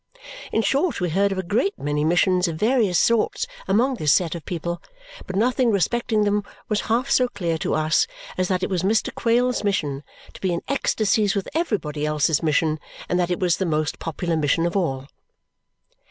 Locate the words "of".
1.31-1.37, 2.47-2.55, 4.33-4.43, 14.65-14.75